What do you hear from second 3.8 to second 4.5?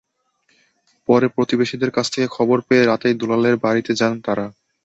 যান তাঁরা।